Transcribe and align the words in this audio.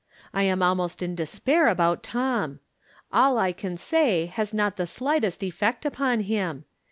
I 0.33 0.41
am 0.45 0.63
almost 0.63 1.03
in 1.03 1.13
despair 1.13 1.67
about 1.67 2.01
Tom. 2.01 2.59
All 3.13 3.37
I 3.37 3.51
can 3.51 3.77
say 3.77 4.25
has 4.25 4.51
not 4.51 4.75
the 4.75 4.87
slightest 4.87 5.43
effect 5.43 5.85
upon 5.85 6.21
him. 6.21 6.65